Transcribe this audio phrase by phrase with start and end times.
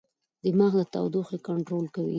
[0.43, 2.09] دماغ د تودوخې کنټرول کوي.